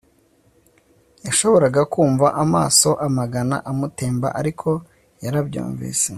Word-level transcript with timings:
yashoboraga 1.25 1.81
kumva 1.93 2.27
amaso 2.43 2.89
amagana 3.07 3.55
amutemba, 3.71 4.27
ariko 4.39 4.69
yarabyumvise 5.23 6.07